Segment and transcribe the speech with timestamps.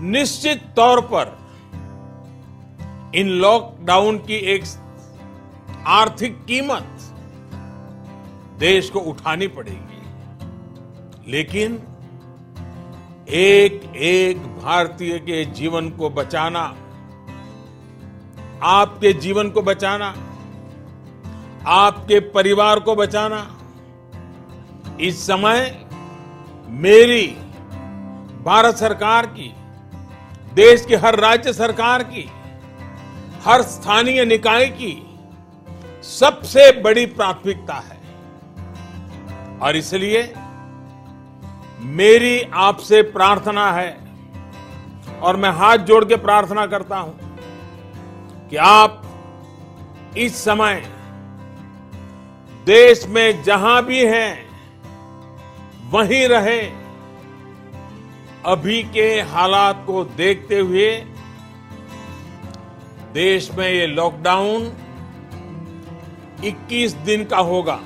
[0.00, 1.36] निश्चित तौर पर
[3.14, 4.64] इन लॉकडाउन की एक
[5.86, 6.88] आर्थिक कीमत
[8.58, 11.74] देश को उठानी पड़ेगी। लेकिन
[13.28, 16.60] एक एक भारतीय के जीवन को बचाना,
[18.62, 20.14] आपके जीवन को बचाना,
[21.66, 23.58] आपके परिवार को बचाना,
[25.00, 25.86] इस समय
[26.68, 27.26] मेरी
[28.44, 29.54] भारत सरकार की
[30.54, 32.28] देश की हर राज्य सरकार की,
[33.44, 34.94] हर स्थानीय निकाय की
[36.02, 37.96] सबसे बड़ी प्राथमिकता है।
[39.58, 40.22] और इसलिए
[41.80, 43.96] मेरी आपसे प्रार्थना है,
[45.22, 47.18] और मैं हाथ जोड़ के प्रार्थना करता हूँ
[48.50, 49.02] कि आप
[50.16, 50.82] इस समय
[52.66, 54.46] देश में जहाँ भी हैं,
[55.90, 56.60] वहीं रहे।
[58.46, 60.90] अभी के हालात को देखते हुए
[63.12, 64.66] देश में ये लॉकडाउन
[66.44, 67.80] 21 दिन का होगा।